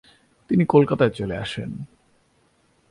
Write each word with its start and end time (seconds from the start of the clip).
তিনি 0.49 0.63
কলকাতায় 0.65 1.09
চলে 1.09 1.37
আসেন। 1.37 1.69